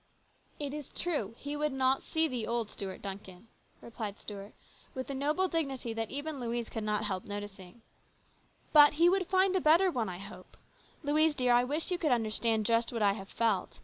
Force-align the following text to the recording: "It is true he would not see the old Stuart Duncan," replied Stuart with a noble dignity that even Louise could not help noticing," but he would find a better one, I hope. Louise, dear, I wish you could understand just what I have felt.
"It 0.67 0.73
is 0.73 0.89
true 0.89 1.35
he 1.37 1.55
would 1.55 1.71
not 1.71 2.01
see 2.01 2.27
the 2.27 2.47
old 2.47 2.71
Stuart 2.71 3.03
Duncan," 3.03 3.47
replied 3.81 4.17
Stuart 4.17 4.55
with 4.95 5.11
a 5.11 5.13
noble 5.13 5.47
dignity 5.47 5.93
that 5.93 6.09
even 6.09 6.39
Louise 6.39 6.69
could 6.69 6.83
not 6.83 7.03
help 7.03 7.23
noticing," 7.23 7.83
but 8.73 8.93
he 8.93 9.09
would 9.09 9.27
find 9.27 9.55
a 9.55 9.61
better 9.61 9.91
one, 9.91 10.09
I 10.09 10.17
hope. 10.17 10.57
Louise, 11.03 11.35
dear, 11.35 11.53
I 11.53 11.63
wish 11.65 11.91
you 11.91 11.99
could 11.99 12.11
understand 12.11 12.65
just 12.65 12.91
what 12.91 13.03
I 13.03 13.13
have 13.13 13.29
felt. 13.29 13.77